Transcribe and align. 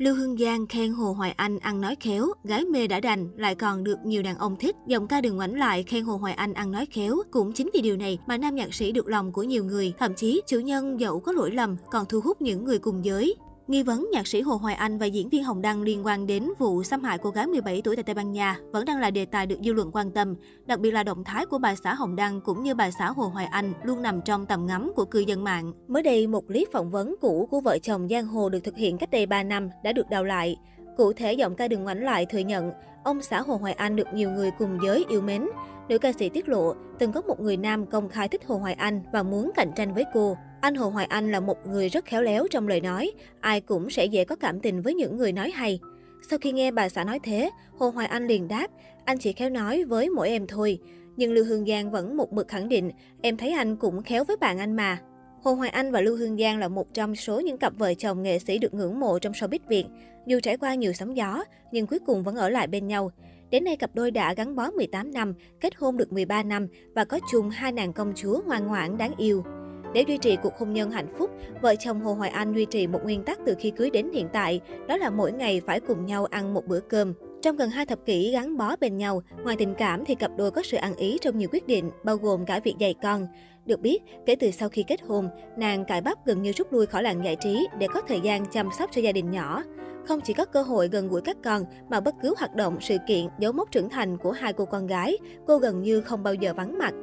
Lưu 0.00 0.14
Hương 0.14 0.36
Giang 0.36 0.66
khen 0.66 0.92
Hồ 0.92 1.12
Hoài 1.12 1.32
Anh 1.36 1.58
ăn 1.58 1.80
nói 1.80 1.96
khéo, 2.00 2.26
gái 2.44 2.64
mê 2.64 2.86
đã 2.86 3.00
đành, 3.00 3.30
lại 3.36 3.54
còn 3.54 3.84
được 3.84 3.98
nhiều 4.04 4.22
đàn 4.22 4.38
ông 4.38 4.56
thích. 4.56 4.76
Giọng 4.86 5.06
ca 5.08 5.20
đừng 5.20 5.36
ngoảnh 5.36 5.54
lại 5.54 5.82
khen 5.82 6.04
Hồ 6.04 6.16
Hoài 6.16 6.34
Anh 6.34 6.54
ăn 6.54 6.72
nói 6.72 6.86
khéo. 6.86 7.16
Cũng 7.30 7.52
chính 7.52 7.70
vì 7.74 7.80
điều 7.80 7.96
này 7.96 8.18
mà 8.26 8.36
nam 8.36 8.54
nhạc 8.54 8.74
sĩ 8.74 8.92
được 8.92 9.08
lòng 9.08 9.32
của 9.32 9.42
nhiều 9.42 9.64
người. 9.64 9.92
Thậm 9.98 10.14
chí, 10.14 10.42
chủ 10.46 10.58
nhân 10.60 11.00
dẫu 11.00 11.20
có 11.20 11.32
lỗi 11.32 11.50
lầm 11.50 11.76
còn 11.90 12.06
thu 12.08 12.20
hút 12.20 12.42
những 12.42 12.64
người 12.64 12.78
cùng 12.78 13.04
giới. 13.04 13.36
Nghi 13.68 13.82
vấn 13.82 14.08
nhạc 14.12 14.26
sĩ 14.26 14.40
Hồ 14.40 14.56
Hoài 14.56 14.74
Anh 14.74 14.98
và 14.98 15.06
diễn 15.06 15.28
viên 15.28 15.44
Hồng 15.44 15.62
Đăng 15.62 15.82
liên 15.82 16.06
quan 16.06 16.26
đến 16.26 16.48
vụ 16.58 16.82
xâm 16.82 17.02
hại 17.02 17.18
cô 17.18 17.30
gái 17.30 17.46
17 17.46 17.82
tuổi 17.82 17.96
tại 17.96 18.02
Tây 18.02 18.14
Ban 18.14 18.32
Nha 18.32 18.58
vẫn 18.72 18.84
đang 18.84 18.98
là 19.00 19.10
đề 19.10 19.24
tài 19.24 19.46
được 19.46 19.58
dư 19.64 19.72
luận 19.72 19.90
quan 19.92 20.10
tâm. 20.10 20.34
Đặc 20.66 20.80
biệt 20.80 20.90
là 20.90 21.02
động 21.02 21.24
thái 21.24 21.46
của 21.46 21.58
bà 21.58 21.74
xã 21.74 21.94
Hồng 21.94 22.16
Đăng 22.16 22.40
cũng 22.40 22.62
như 22.62 22.74
bà 22.74 22.90
xã 22.90 23.10
Hồ 23.10 23.22
Hoài 23.22 23.46
Anh 23.46 23.72
luôn 23.82 24.02
nằm 24.02 24.20
trong 24.22 24.46
tầm 24.46 24.66
ngắm 24.66 24.92
của 24.96 25.04
cư 25.04 25.18
dân 25.18 25.44
mạng. 25.44 25.72
Mới 25.88 26.02
đây, 26.02 26.26
một 26.26 26.46
clip 26.46 26.68
phỏng 26.72 26.90
vấn 26.90 27.14
cũ 27.20 27.48
của 27.50 27.60
vợ 27.60 27.78
chồng 27.78 28.08
Giang 28.08 28.26
Hồ 28.26 28.48
được 28.48 28.60
thực 28.64 28.76
hiện 28.76 28.98
cách 28.98 29.10
đây 29.10 29.26
3 29.26 29.42
năm 29.42 29.70
đã 29.84 29.92
được 29.92 30.10
đào 30.10 30.24
lại. 30.24 30.56
Cụ 30.96 31.12
thể, 31.12 31.32
giọng 31.32 31.54
ca 31.54 31.68
đừng 31.68 31.84
ngoảnh 31.84 32.04
lại 32.04 32.26
thừa 32.26 32.38
nhận, 32.38 32.72
ông 33.04 33.22
xã 33.22 33.40
Hồ 33.40 33.56
Hoài 33.56 33.72
Anh 33.72 33.96
được 33.96 34.08
nhiều 34.14 34.30
người 34.30 34.50
cùng 34.58 34.78
giới 34.82 35.04
yêu 35.08 35.20
mến. 35.20 35.48
Nữ 35.88 35.98
ca 35.98 36.12
sĩ 36.12 36.28
tiết 36.28 36.48
lộ, 36.48 36.74
từng 36.98 37.12
có 37.12 37.20
một 37.20 37.40
người 37.40 37.56
nam 37.56 37.86
công 37.86 38.08
khai 38.08 38.28
thích 38.28 38.46
Hồ 38.46 38.56
Hoài 38.56 38.74
Anh 38.74 39.02
và 39.12 39.22
muốn 39.22 39.50
cạnh 39.54 39.70
tranh 39.76 39.94
với 39.94 40.04
cô. 40.14 40.36
Anh 40.60 40.74
Hồ 40.74 40.88
Hoài 40.88 41.06
Anh 41.06 41.32
là 41.32 41.40
một 41.40 41.66
người 41.66 41.88
rất 41.88 42.04
khéo 42.04 42.22
léo 42.22 42.46
trong 42.50 42.68
lời 42.68 42.80
nói, 42.80 43.12
ai 43.40 43.60
cũng 43.60 43.90
sẽ 43.90 44.04
dễ 44.04 44.24
có 44.24 44.36
cảm 44.36 44.60
tình 44.60 44.82
với 44.82 44.94
những 44.94 45.16
người 45.16 45.32
nói 45.32 45.50
hay. 45.50 45.80
Sau 46.30 46.38
khi 46.38 46.52
nghe 46.52 46.70
bà 46.70 46.88
xã 46.88 47.04
nói 47.04 47.18
thế, 47.22 47.50
Hồ 47.78 47.90
Hoài 47.90 48.06
Anh 48.06 48.26
liền 48.26 48.48
đáp, 48.48 48.66
anh 49.04 49.18
chỉ 49.18 49.32
khéo 49.32 49.50
nói 49.50 49.84
với 49.84 50.10
mỗi 50.10 50.28
em 50.28 50.46
thôi. 50.46 50.78
Nhưng 51.16 51.32
Lưu 51.32 51.44
Hương 51.44 51.66
Giang 51.66 51.90
vẫn 51.90 52.16
một 52.16 52.32
mực 52.32 52.48
khẳng 52.48 52.68
định, 52.68 52.90
em 53.22 53.36
thấy 53.36 53.52
anh 53.52 53.76
cũng 53.76 54.02
khéo 54.02 54.24
với 54.24 54.36
bạn 54.36 54.58
anh 54.58 54.76
mà. 54.76 54.98
Hồ 55.42 55.54
Hoài 55.54 55.70
Anh 55.70 55.92
và 55.92 56.00
Lưu 56.00 56.16
Hương 56.16 56.36
Giang 56.36 56.58
là 56.58 56.68
một 56.68 56.94
trong 56.94 57.16
số 57.16 57.40
những 57.40 57.58
cặp 57.58 57.72
vợ 57.78 57.94
chồng 57.94 58.22
nghệ 58.22 58.38
sĩ 58.38 58.58
được 58.58 58.74
ngưỡng 58.74 59.00
mộ 59.00 59.18
trong 59.18 59.32
showbiz 59.32 59.58
Việt. 59.68 59.84
Dù 60.26 60.40
trải 60.40 60.56
qua 60.56 60.74
nhiều 60.74 60.92
sóng 60.92 61.16
gió, 61.16 61.44
nhưng 61.72 61.86
cuối 61.86 61.98
cùng 62.06 62.22
vẫn 62.22 62.36
ở 62.36 62.48
lại 62.48 62.66
bên 62.66 62.86
nhau. 62.86 63.10
Đến 63.50 63.64
nay, 63.64 63.76
cặp 63.76 63.90
đôi 63.94 64.10
đã 64.10 64.34
gắn 64.34 64.56
bó 64.56 64.70
18 64.70 65.12
năm, 65.12 65.34
kết 65.60 65.74
hôn 65.76 65.96
được 65.96 66.12
13 66.12 66.42
năm 66.42 66.66
và 66.94 67.04
có 67.04 67.20
chung 67.32 67.50
hai 67.50 67.72
nàng 67.72 67.92
công 67.92 68.12
chúa 68.16 68.40
ngoan 68.46 68.66
ngoãn 68.66 68.98
đáng 68.98 69.12
yêu. 69.18 69.44
Để 69.96 70.04
duy 70.08 70.18
trì 70.18 70.36
cuộc 70.36 70.58
hôn 70.58 70.72
nhân 70.72 70.90
hạnh 70.90 71.08
phúc, 71.18 71.30
vợ 71.62 71.74
chồng 71.76 72.00
Hồ 72.00 72.14
Hoài 72.14 72.30
Anh 72.30 72.54
duy 72.54 72.64
trì 72.64 72.86
một 72.86 72.98
nguyên 73.04 73.22
tắc 73.22 73.38
từ 73.46 73.54
khi 73.58 73.70
cưới 73.70 73.90
đến 73.90 74.10
hiện 74.12 74.28
tại, 74.32 74.60
đó 74.88 74.96
là 74.96 75.10
mỗi 75.10 75.32
ngày 75.32 75.60
phải 75.66 75.80
cùng 75.80 76.06
nhau 76.06 76.24
ăn 76.24 76.54
một 76.54 76.66
bữa 76.66 76.80
cơm. 76.80 77.12
Trong 77.42 77.56
gần 77.56 77.70
hai 77.70 77.86
thập 77.86 77.98
kỷ 78.06 78.32
gắn 78.32 78.56
bó 78.56 78.76
bên 78.76 78.96
nhau, 78.96 79.22
ngoài 79.44 79.56
tình 79.58 79.74
cảm 79.74 80.04
thì 80.04 80.14
cặp 80.14 80.30
đôi 80.36 80.50
có 80.50 80.62
sự 80.64 80.76
ăn 80.76 80.96
ý 80.96 81.18
trong 81.20 81.38
nhiều 81.38 81.48
quyết 81.52 81.66
định, 81.66 81.90
bao 82.04 82.16
gồm 82.16 82.46
cả 82.46 82.60
việc 82.64 82.74
dạy 82.78 82.94
con. 83.02 83.26
Được 83.66 83.80
biết, 83.80 84.02
kể 84.26 84.36
từ 84.36 84.50
sau 84.50 84.68
khi 84.68 84.84
kết 84.86 85.02
hôn, 85.02 85.28
nàng 85.58 85.84
cải 85.84 86.00
bắp 86.00 86.26
gần 86.26 86.42
như 86.42 86.52
rút 86.52 86.72
lui 86.72 86.86
khỏi 86.86 87.02
làng 87.02 87.24
giải 87.24 87.36
trí 87.36 87.68
để 87.78 87.86
có 87.92 88.00
thời 88.08 88.20
gian 88.20 88.46
chăm 88.46 88.68
sóc 88.78 88.90
cho 88.92 89.00
gia 89.00 89.12
đình 89.12 89.30
nhỏ. 89.30 89.62
Không 90.06 90.20
chỉ 90.20 90.32
có 90.32 90.44
cơ 90.44 90.62
hội 90.62 90.88
gần 90.88 91.08
gũi 91.08 91.20
các 91.20 91.36
con, 91.44 91.62
mà 91.90 92.00
bất 92.00 92.14
cứ 92.22 92.34
hoạt 92.38 92.54
động, 92.54 92.78
sự 92.80 92.96
kiện, 93.08 93.26
dấu 93.38 93.52
mốc 93.52 93.70
trưởng 93.70 93.88
thành 93.88 94.18
của 94.18 94.30
hai 94.30 94.52
cô 94.52 94.64
con 94.64 94.86
gái, 94.86 95.16
cô 95.46 95.58
gần 95.58 95.82
như 95.82 96.00
không 96.00 96.22
bao 96.22 96.34
giờ 96.34 96.54
vắng 96.54 96.78
mặt. 96.78 96.94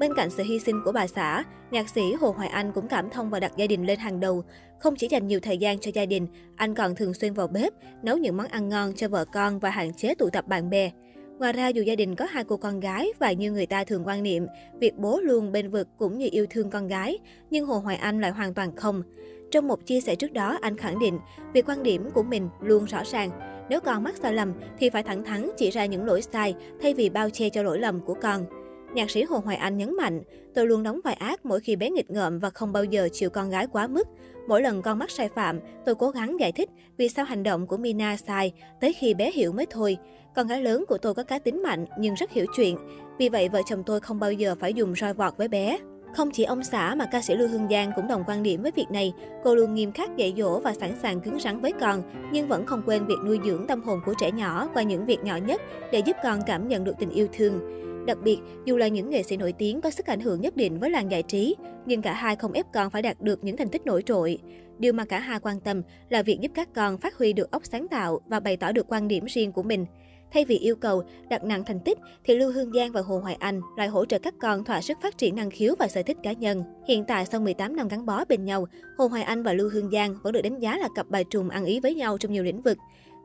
Bên 0.00 0.14
cạnh 0.14 0.30
sự 0.30 0.42
hy 0.42 0.58
sinh 0.58 0.82
của 0.84 0.92
bà 0.92 1.06
xã, 1.06 1.44
nhạc 1.70 1.88
sĩ 1.88 2.12
Hồ 2.12 2.30
Hoài 2.30 2.48
Anh 2.48 2.72
cũng 2.72 2.88
cảm 2.88 3.10
thông 3.10 3.30
và 3.30 3.40
đặt 3.40 3.52
gia 3.56 3.66
đình 3.66 3.86
lên 3.86 3.98
hàng 3.98 4.20
đầu. 4.20 4.44
Không 4.78 4.96
chỉ 4.96 5.08
dành 5.10 5.26
nhiều 5.26 5.40
thời 5.40 5.58
gian 5.58 5.78
cho 5.78 5.90
gia 5.94 6.06
đình, 6.06 6.26
anh 6.56 6.74
còn 6.74 6.94
thường 6.94 7.14
xuyên 7.14 7.32
vào 7.32 7.48
bếp, 7.48 7.72
nấu 8.02 8.16
những 8.16 8.36
món 8.36 8.46
ăn 8.46 8.68
ngon 8.68 8.92
cho 8.96 9.08
vợ 9.08 9.24
con 9.32 9.58
và 9.58 9.70
hạn 9.70 9.94
chế 9.94 10.14
tụ 10.14 10.30
tập 10.30 10.48
bạn 10.48 10.70
bè. 10.70 10.90
Ngoài 11.38 11.52
ra, 11.52 11.68
dù 11.68 11.82
gia 11.82 11.94
đình 11.94 12.14
có 12.14 12.24
hai 12.24 12.44
cô 12.44 12.56
con 12.56 12.80
gái 12.80 13.08
và 13.18 13.32
như 13.32 13.52
người 13.52 13.66
ta 13.66 13.84
thường 13.84 14.06
quan 14.06 14.22
niệm, 14.22 14.46
việc 14.80 14.96
bố 14.96 15.20
luôn 15.20 15.52
bên 15.52 15.70
vực 15.70 15.88
cũng 15.98 16.18
như 16.18 16.28
yêu 16.32 16.46
thương 16.50 16.70
con 16.70 16.88
gái, 16.88 17.18
nhưng 17.50 17.66
Hồ 17.66 17.78
Hoài 17.78 17.96
Anh 17.96 18.20
lại 18.20 18.30
hoàn 18.30 18.54
toàn 18.54 18.76
không. 18.76 19.02
Trong 19.50 19.68
một 19.68 19.86
chia 19.86 20.00
sẻ 20.00 20.14
trước 20.14 20.32
đó, 20.32 20.58
anh 20.60 20.76
khẳng 20.76 20.98
định, 20.98 21.18
việc 21.52 21.68
quan 21.68 21.82
điểm 21.82 22.10
của 22.10 22.22
mình 22.22 22.48
luôn 22.60 22.84
rõ 22.84 23.02
ràng. 23.04 23.30
Nếu 23.68 23.80
con 23.80 24.02
mắc 24.02 24.14
sai 24.16 24.32
lầm 24.32 24.52
thì 24.78 24.90
phải 24.90 25.02
thẳng 25.02 25.24
thắn 25.24 25.50
chỉ 25.56 25.70
ra 25.70 25.86
những 25.86 26.04
lỗi 26.04 26.22
sai 26.22 26.54
thay 26.82 26.94
vì 26.94 27.08
bao 27.08 27.30
che 27.30 27.48
cho 27.48 27.62
lỗi 27.62 27.78
lầm 27.78 28.00
của 28.00 28.14
con. 28.14 28.46
Nhạc 28.94 29.10
sĩ 29.10 29.22
Hồ 29.22 29.38
Hoài 29.38 29.56
Anh 29.56 29.76
nhấn 29.76 29.96
mạnh, 29.96 30.22
tôi 30.54 30.66
luôn 30.66 30.82
đóng 30.82 31.00
vai 31.04 31.14
ác 31.14 31.46
mỗi 31.46 31.60
khi 31.60 31.76
bé 31.76 31.90
nghịch 31.90 32.10
ngợm 32.10 32.38
và 32.38 32.50
không 32.50 32.72
bao 32.72 32.84
giờ 32.84 33.08
chịu 33.12 33.30
con 33.30 33.50
gái 33.50 33.66
quá 33.66 33.86
mức. 33.86 34.08
Mỗi 34.48 34.62
lần 34.62 34.82
con 34.82 34.98
mắc 34.98 35.10
sai 35.10 35.28
phạm, 35.28 35.60
tôi 35.86 35.94
cố 35.94 36.10
gắng 36.10 36.40
giải 36.40 36.52
thích 36.52 36.70
vì 36.96 37.08
sao 37.08 37.24
hành 37.24 37.42
động 37.42 37.66
của 37.66 37.76
Mina 37.76 38.16
sai, 38.16 38.52
tới 38.80 38.92
khi 38.92 39.14
bé 39.14 39.30
hiểu 39.30 39.52
mới 39.52 39.66
thôi. 39.70 39.96
Con 40.34 40.46
gái 40.46 40.62
lớn 40.62 40.84
của 40.88 40.98
tôi 40.98 41.14
có 41.14 41.22
cá 41.22 41.38
tính 41.38 41.62
mạnh 41.62 41.86
nhưng 41.98 42.14
rất 42.14 42.30
hiểu 42.30 42.46
chuyện. 42.56 42.76
Vì 43.18 43.28
vậy 43.28 43.48
vợ 43.48 43.60
chồng 43.66 43.82
tôi 43.86 44.00
không 44.00 44.20
bao 44.20 44.32
giờ 44.32 44.54
phải 44.60 44.74
dùng 44.74 44.94
roi 44.94 45.14
vọt 45.14 45.36
với 45.36 45.48
bé. 45.48 45.78
Không 46.16 46.30
chỉ 46.30 46.44
ông 46.44 46.64
xã 46.64 46.94
mà 46.94 47.06
ca 47.12 47.22
sĩ 47.22 47.34
Lưu 47.34 47.48
Hương 47.48 47.68
Giang 47.70 47.92
cũng 47.96 48.08
đồng 48.08 48.24
quan 48.26 48.42
điểm 48.42 48.62
với 48.62 48.72
việc 48.76 48.90
này. 48.90 49.12
Cô 49.44 49.54
luôn 49.54 49.74
nghiêm 49.74 49.92
khắc 49.92 50.16
dạy 50.16 50.34
dỗ 50.38 50.60
và 50.60 50.74
sẵn 50.74 50.92
sàng 51.02 51.20
cứng 51.20 51.40
rắn 51.40 51.60
với 51.60 51.72
con, 51.80 52.02
nhưng 52.32 52.48
vẫn 52.48 52.66
không 52.66 52.82
quên 52.86 53.06
việc 53.06 53.18
nuôi 53.24 53.38
dưỡng 53.44 53.66
tâm 53.66 53.82
hồn 53.82 54.00
của 54.06 54.14
trẻ 54.20 54.30
nhỏ 54.30 54.68
qua 54.74 54.82
những 54.82 55.06
việc 55.06 55.24
nhỏ 55.24 55.36
nhất 55.36 55.60
để 55.92 55.98
giúp 55.98 56.16
con 56.24 56.40
cảm 56.46 56.68
nhận 56.68 56.84
được 56.84 56.94
tình 56.98 57.10
yêu 57.10 57.28
thương. 57.32 57.60
Đặc 58.10 58.18
biệt, 58.22 58.38
dù 58.64 58.76
là 58.76 58.88
những 58.88 59.10
nghệ 59.10 59.22
sĩ 59.22 59.36
nổi 59.36 59.52
tiếng 59.52 59.80
có 59.80 59.90
sức 59.90 60.06
ảnh 60.06 60.20
hưởng 60.20 60.40
nhất 60.40 60.56
định 60.56 60.78
với 60.78 60.90
làng 60.90 61.10
giải 61.10 61.22
trí, 61.22 61.56
nhưng 61.86 62.02
cả 62.02 62.12
hai 62.12 62.36
không 62.36 62.52
ép 62.52 62.66
con 62.72 62.90
phải 62.90 63.02
đạt 63.02 63.20
được 63.20 63.44
những 63.44 63.56
thành 63.56 63.68
tích 63.68 63.86
nổi 63.86 64.02
trội. 64.02 64.38
Điều 64.78 64.92
mà 64.92 65.04
cả 65.04 65.18
hai 65.18 65.40
quan 65.40 65.60
tâm 65.60 65.82
là 66.08 66.22
việc 66.22 66.38
giúp 66.40 66.52
các 66.54 66.68
con 66.74 66.98
phát 66.98 67.18
huy 67.18 67.32
được 67.32 67.50
óc 67.50 67.62
sáng 67.64 67.88
tạo 67.88 68.20
và 68.26 68.40
bày 68.40 68.56
tỏ 68.56 68.72
được 68.72 68.86
quan 68.88 69.08
điểm 69.08 69.24
riêng 69.24 69.52
của 69.52 69.62
mình. 69.62 69.86
Thay 70.32 70.44
vì 70.44 70.58
yêu 70.58 70.76
cầu 70.76 71.02
đặt 71.28 71.44
nặng 71.44 71.64
thành 71.64 71.80
tích, 71.80 71.98
thì 72.24 72.36
Lưu 72.36 72.52
Hương 72.52 72.72
Giang 72.72 72.92
và 72.92 73.00
Hồ 73.00 73.18
Hoài 73.18 73.34
Anh 73.34 73.60
lại 73.76 73.88
hỗ 73.88 74.04
trợ 74.04 74.18
các 74.18 74.34
con 74.40 74.64
thỏa 74.64 74.80
sức 74.80 74.98
phát 75.02 75.18
triển 75.18 75.36
năng 75.36 75.50
khiếu 75.50 75.74
và 75.78 75.88
sở 75.88 76.02
thích 76.02 76.16
cá 76.22 76.32
nhân. 76.32 76.62
Hiện 76.88 77.04
tại, 77.04 77.26
sau 77.26 77.40
18 77.40 77.76
năm 77.76 77.88
gắn 77.88 78.06
bó 78.06 78.24
bên 78.24 78.44
nhau, 78.44 78.66
Hồ 78.98 79.06
Hoài 79.06 79.22
Anh 79.22 79.42
và 79.42 79.52
Lưu 79.52 79.70
Hương 79.72 79.90
Giang 79.90 80.16
vẫn 80.22 80.32
được 80.32 80.42
đánh 80.42 80.58
giá 80.58 80.78
là 80.78 80.88
cặp 80.94 81.08
bài 81.08 81.24
trùng 81.30 81.48
ăn 81.48 81.64
ý 81.64 81.80
với 81.80 81.94
nhau 81.94 82.18
trong 82.18 82.32
nhiều 82.32 82.42
lĩnh 82.42 82.62
vực. 82.62 82.78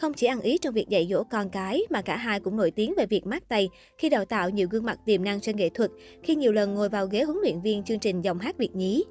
Không 0.00 0.12
chỉ 0.12 0.26
ăn 0.26 0.40
ý 0.40 0.58
trong 0.58 0.74
việc 0.74 0.88
dạy 0.88 1.08
dỗ 1.10 1.22
con 1.24 1.50
cái, 1.50 1.82
mà 1.90 2.02
cả 2.02 2.16
hai 2.16 2.40
cũng 2.40 2.56
nổi 2.56 2.70
tiếng 2.70 2.94
về 2.96 3.06
việc 3.06 3.26
mát 3.26 3.48
tay 3.48 3.68
khi 3.98 4.08
đào 4.08 4.24
tạo 4.24 4.50
nhiều 4.50 4.68
gương 4.70 4.84
mặt 4.84 4.98
tiềm 5.06 5.24
năng 5.24 5.40
trên 5.40 5.56
nghệ 5.56 5.68
thuật, 5.68 5.90
khi 6.22 6.34
nhiều 6.34 6.52
lần 6.52 6.74
ngồi 6.74 6.88
vào 6.88 7.06
ghế 7.06 7.22
huấn 7.22 7.38
luyện 7.42 7.60
viên 7.60 7.84
chương 7.84 7.98
trình 7.98 8.20
dòng 8.20 8.38
hát 8.38 8.58
Việt 8.58 8.74
nhí. 8.74 9.04